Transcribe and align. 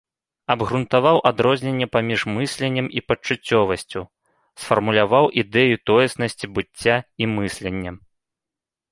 Абгрунтаваў 0.51 1.17
адрозненне 1.29 1.87
паміж 1.95 2.21
мысленнем 2.37 2.87
і 3.01 3.03
пачуццёвасцю, 3.09 4.01
сфармуляваў 4.61 5.25
ідэю 5.41 5.75
тоеснасці 5.91 6.45
быцця 6.57 6.97
і 7.25 7.29
мыслення. 7.35 7.91